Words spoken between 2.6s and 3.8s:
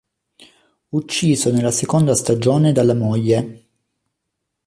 dalla moglie.